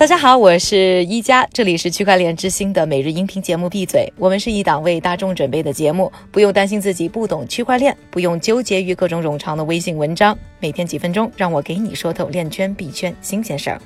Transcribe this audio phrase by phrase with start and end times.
[0.00, 3.68] 大家好，我是一加，这里是区块链之星的每日音频节目。
[3.68, 10.34] 闭嘴，我们是一档为大众准备的节目，不用担心自己不懂区块链，不用纠结于各种冗长的微信文章。
[10.60, 13.80] 每天几分钟，让我给你说透链圈币圈新鲜事儿。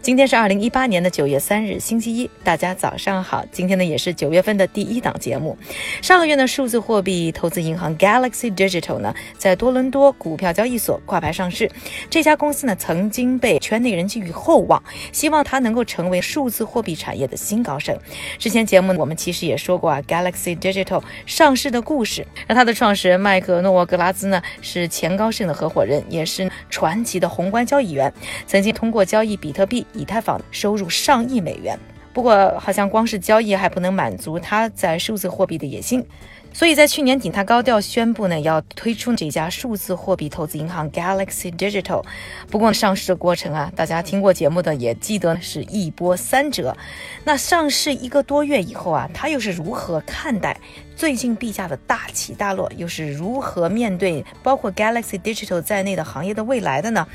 [0.00, 3.44] 今天是二零一八年的九月三日，星期一，大家早上好。
[3.50, 5.58] 今天呢也是九月份的第一档节目。
[6.00, 11.68] 上个月呢，数字货币投资银行 Galaxy Digital 呢在多伦多股票交易所挂牌上市。
[12.08, 17.98] 这家公司呢曾经被圈内人寄予厚望，希望它能够成为数字货币产业的新高盛。
[18.38, 22.24] 之前节目我们其实也说过啊，Galaxy Digital 上市的故事。
[22.46, 28.12] 那它的创始人麦克诺沃格拉兹呢是前高盛的合伙人，也也是传奇的宏观交易员，
[28.46, 31.78] 曾经通过交易比特币、以太坊收入上亿美元。
[32.12, 36.04] 不过，好像光是交易还不能满足他在数字货币的野心。
[36.52, 42.04] 所以在去年底，他高调宣布呢，要推出这家数字货币投资银行 Galaxy Digital。
[42.50, 46.76] 不过上市的过程啊，大家听过节目的也记得是一波三折。
[47.24, 50.58] 那上市一个多月以后啊，他又是如何看待
[50.96, 57.06] 最近币价的大起大落，又是如何面对包括 Galaxy Digital 在内的行业的未来的呢？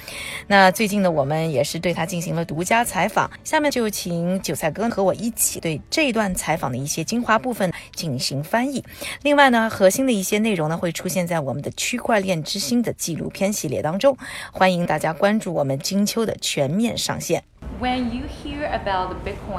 [0.48, 3.30] 那最近呢，我们也是对他进行了独家采访。
[3.44, 8.84] 下面就请韭菜哥和我一起对这段采访的一些精华部分进行翻译。
[9.26, 14.16] 另外呢，核心的一些内容呢会出现在我们的区块链之星的纪录片系列当中，
[14.52, 17.44] 欢迎大家关注我们金秋的全面上线。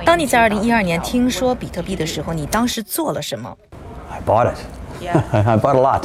[0.05, 3.57] 当你在二零一二年听说比特币的时候，你当时做了什么
[4.09, 4.59] ？I bought it.
[5.35, 6.05] I bought a lot.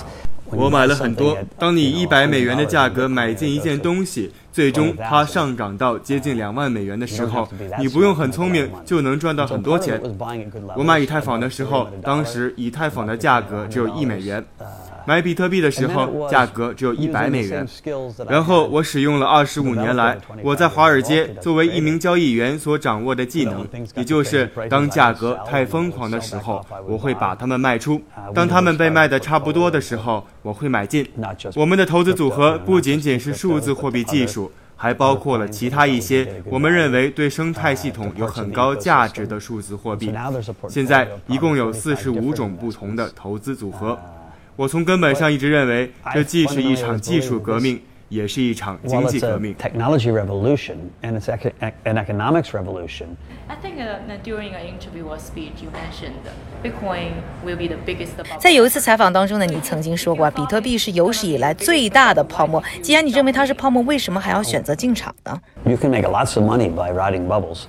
[0.52, 1.38] 我买了很多。
[1.58, 7.48] 当你一百美元的价格买进一件东西，最终它上涨到接近两万美元的时候，
[7.80, 10.02] 你不用很聪明就能赚到很多钱。
[10.76, 14.44] 我买以太坊的时候，当时以太坊的价格只有一美元。
[15.06, 17.68] 买比特币的时候，价格只有一百美元。
[18.30, 28.00] 然后我使用了二十五年来我在华尔街作为一名交易员所掌握的技能，也就是当价格太疯狂的时候，我会把它们卖出；
[28.34, 31.08] 当它们被卖的差不多的时候，我会买进。
[31.56, 40.14] 我们的投资组合不仅仅是数字货币技术，还包括了其他一些我们认为对生态系统有很高价值的数字货币。
[40.70, 43.98] 现在一共有四十五种不同的投资组合。
[44.56, 49.56] 我从根本上一直认为，这既是一场技术革命，也是一场经济革命。
[49.56, 51.30] Technology revolution and it's
[51.84, 53.16] an economics revolution.
[53.48, 53.78] I think
[54.23, 56.14] during an interview or speech you mentioned
[56.61, 57.11] Bitcoin
[57.45, 58.11] will be the biggest.
[58.40, 62.61] 在有一次采访当中呢，你曾经说过，比特币是有史以来最大的泡沫。
[62.82, 67.64] 既然你认为它是泡沫，为什么还要选择进场呢？You can make lots of money by riding bubbles.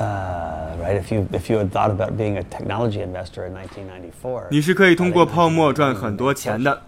[0.00, 1.00] Right?
[1.00, 6.82] If you if you had thought about being a technology investor in 1994, 你是可以通过泡沫赚很多钱的。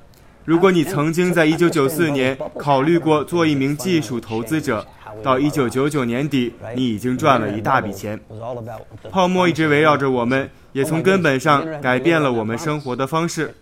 [0.44, 4.84] 如果你曾经在1994年考虑过做一名技术投资者，
[5.22, 8.18] 到1999年底，你已经赚了一大笔钱。
[9.08, 13.54] 泡沫一直围绕着我们，也从根本上改变了我们生活的方式。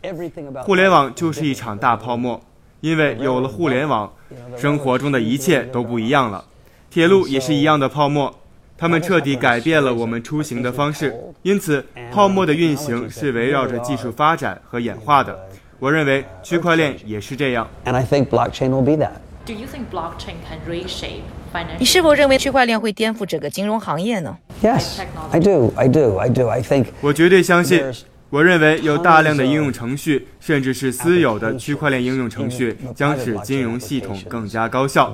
[0.63, 2.41] 互联网就是一场大泡沫，
[2.81, 4.11] 因为有了互联网，
[4.57, 6.43] 生活中的一切都不一样了。
[6.89, 8.35] 铁路也是一样的泡沫。
[8.81, 15.39] 他们彻底改变了我们出行的方式，因此泡沫的运行是围绕着技术发展和演化的。
[15.79, 17.69] 我认为区块链也是这样。
[17.85, 19.13] And I think blockchain will be that.
[19.45, 21.79] Do you think blockchain can reshape financial?
[21.79, 25.71] 你是否认为区块链会颠覆整个金融行业呢？Yes, I do.
[25.77, 26.17] I do.
[26.17, 26.49] I do.
[26.49, 26.87] I think.
[27.03, 27.85] 我绝对相信。
[28.31, 35.13] 我认为有大量的应用程序，甚至是私有的区块链应用程序，将使金融系统更加高效。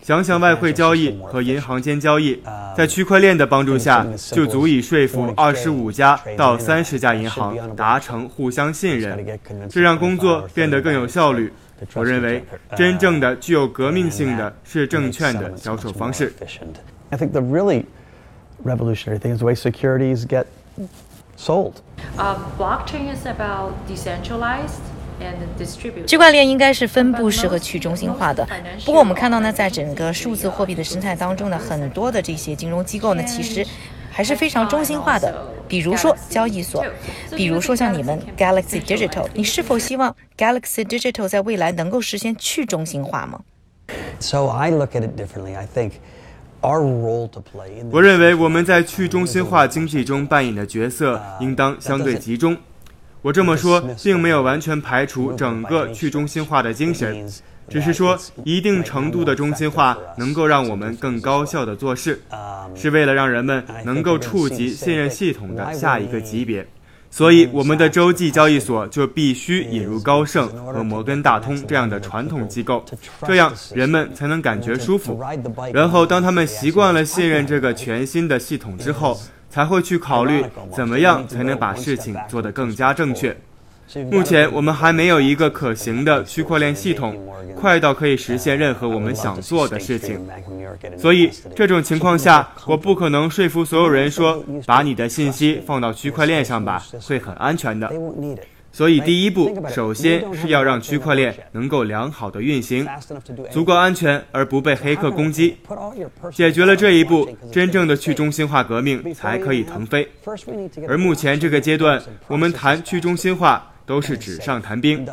[0.00, 2.40] 想想外汇交易和银行间交易，
[2.76, 9.18] 在区块链的帮助下，就足以说服二十五家到三十家银行达成互相信任，
[9.68, 11.52] 这让工作变得更有效率。
[11.94, 12.44] 我认为，
[12.76, 16.32] 真正的具有革命性的是证券的销售方式。
[17.10, 17.86] I think the really
[18.64, 20.44] revolutionary thing is the way securities get
[21.36, 21.74] sold.
[22.58, 24.80] Blockchain is about decentralized
[25.20, 26.06] and distributed.
[26.06, 28.46] 区块链应该是分布式和去中心化的。
[28.84, 33.66] 不过我们看到呢，在整个数字货币的生态当中呢，很多的这些金融机构呢，其实
[34.10, 35.34] 还是非常中心化的。
[35.68, 36.84] 比如说交易所，
[37.34, 43.40] 比如说像你们 Galaxy Digital，你是否希望 Galaxy Digital 在未来能够实现去中心化吗
[44.20, 45.56] ？So I look at it differently.
[45.56, 45.92] I think.
[46.62, 52.56] 我认为我们在去中心化经济中扮演的角色应当相对集中。
[53.22, 57.28] 我这么说，并没有完全排除整个去中心化的精神，
[57.68, 62.20] 只是说一定程度的中心化能够让我们更高效的做事，
[62.74, 66.66] 是为了让人们能够触及信任系统的下一个级别。
[67.10, 72.84] 所以我们的洲际交易所就必须引入高盛和摩根大通这样的传统机构，
[73.26, 75.22] 这样人们才能感觉舒服。
[75.72, 79.18] 然后当他们习惯了信任这个全新的系统之后，
[79.48, 80.44] 才会去考虑
[80.74, 83.34] 怎么样才能把事情做得更加正确。
[84.10, 87.16] 目前我们还没有一个可行的区块链系统，
[87.54, 90.20] 快到可以实现任何我们想做的事情。
[90.98, 97.90] 所以这种情况下，我不可能说服所有人说把你的信息放到区块链上吧，会很安全的。
[98.72, 102.86] 所以第一步，首先是要让区块链能够良好的运行，
[103.50, 105.56] 足够安全而不被黑客攻击。
[106.30, 110.06] 解决了这一步，真正的去中心化革命才可以腾飞。
[110.86, 113.72] 而目前这个阶段，我们谈去中心化。
[113.85, 115.05] 都是纸上谈兵，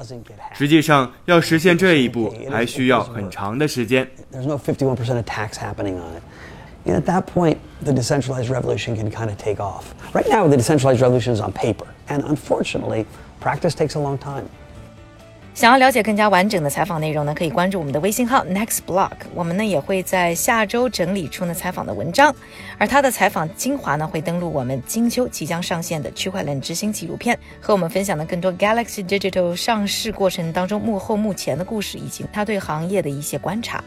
[0.54, 4.08] 实际上要实现这一步还需要很长的时间。
[4.32, 6.22] There's no 51% attacks happening on it.
[6.86, 9.94] And at that point, the decentralized revolution can kind of take off.
[10.12, 13.04] Right now, the decentralized revolution is on paper, and unfortunately,
[13.40, 14.48] practice takes a long time.
[15.53, 19.11] 想要了解更加完整的采访内容呢，可以关注我们的微信号 Next Block。
[19.35, 22.35] 我们呢也会在下周整理出呢采访的文章，
[22.79, 33.83] 而他的采访精华呢会登录我们金秋即将上线的区块链之星纪录片，和我们分享的更多 Galaxy Digital 上市过程当中幕后幕前的故事，以及他对行业的一些观察。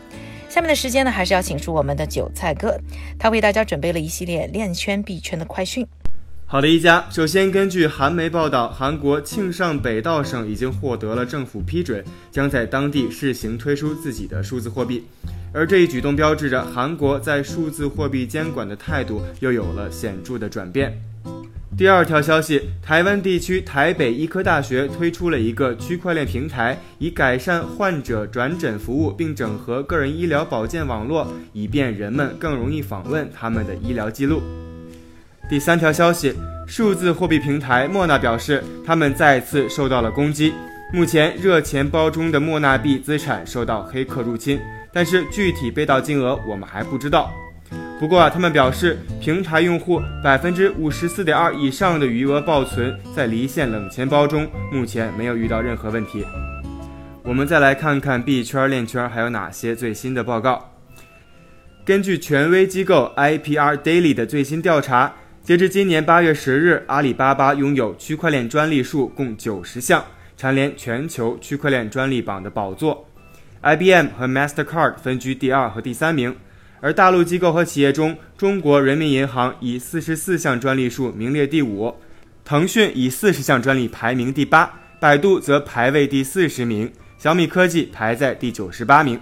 [0.48, 2.78] 下面的时间呢，还是要请出我们的韭菜哥，
[3.18, 5.86] 他为大家准备了一系列链圈币圈的快讯。
[6.48, 7.04] 好的，一家。
[7.10, 15.04] 首先，根据韩媒报道，韩国庆尚北道省已经获得了政府批准，将在当地试行推出自己的数字货币。
[15.52, 20.96] 而这一举动标志着韩国在数字货币监管的态度又有了显著的转变。
[21.76, 34.40] 第二条消息，台湾地区台北医科大学推出了一个区块链平台，以改善患者转诊服务，并整合个人医疗保健网络，以便人们更容易访问他们的医疗记录。
[35.48, 36.34] 第三条消息，
[36.66, 40.52] 数字货币平台莫纳表示，他们再次受到了攻击。
[40.92, 44.58] 目前，热钱包中的莫纳币资产受到黑客入侵，
[44.92, 47.32] 但是具体被盗金额我们还不知道。
[48.00, 56.24] 不过啊，他们表示，平台用户百分之五十四点二以上的余额保存在离线冷钱包中，目前没有遇到任何问题。
[57.22, 60.72] 我们再来看看币圈链圈还有哪些最新的报告。
[61.84, 65.12] 根据权威机构 IPR Daily 的最新调查。
[65.46, 70.04] 截至今年八月十日，阿里巴巴拥有区块链专利数共九十项，
[70.36, 73.08] 蝉联全球区块链专利榜的宝座。
[73.62, 76.34] IBM 和 Mastercard 分居第二和第三名，
[76.80, 81.94] 而大陆机构和企业中，中国人民银行以四十四项专利数名列第五，
[82.44, 89.20] 腾讯以四十项专利排名第八，百度则排位第四十名，小米科技排在第九十八名。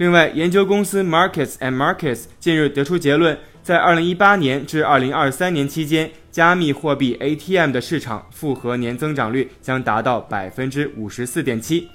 [0.00, 3.36] 另外，研究公司 Markets and Markets 近日得出结论。
[3.62, 11.86] 在二零一八年至二零二三年期间，加密货币 ATM 的市场复合年增长率将达到百分之五十四点七，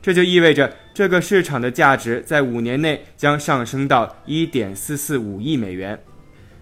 [0.00, 6.00] 这就意味着这个市场的价值在五年内将上升到一点四四五亿美元。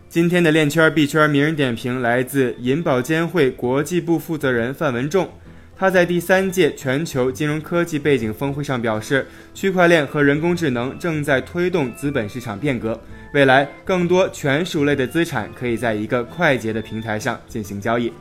[0.09, 5.31] 今天的链圈币圈名人点评来自银保监会国际部负责人范文仲。
[5.79, 13.01] 他在第三届全球金融科技背景峰会上表示，区块链和人工智能正在推动资本市场变革，
[13.33, 18.13] 未来更多权属类的资产可以在一个快捷的平台上进行交易。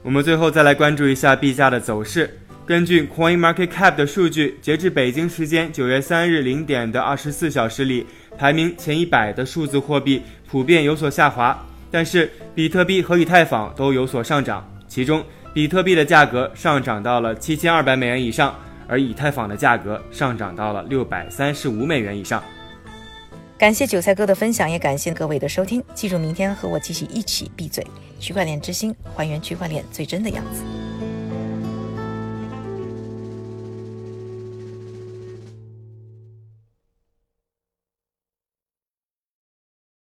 [0.00, 2.38] 我们最后再来关注一下币价的走势。
[2.64, 8.06] 根据 Coin Market Cap 的数据，截至北京时间九月三日零点的二十四小时里，
[8.38, 15.20] 排名前一百的数字货币普遍有所下滑，但是比特币和以太坊都有所上涨，其中。
[15.54, 18.52] 比特币的价格上涨到了七千二百美元以上，
[18.88, 22.42] 而以太坊的价格上涨到了六百三十五美元以上。
[23.56, 25.80] 感谢韭菜哥的分享，也感谢各位的收听。
[25.94, 27.86] 记住，明天和我继续一起闭嘴，
[28.18, 30.83] 区块链之星，还原区块链最真的样子。